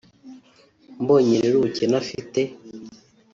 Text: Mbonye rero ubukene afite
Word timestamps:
Mbonye 1.01 1.33
rero 1.43 1.55
ubukene 1.57 1.95
afite 2.03 2.39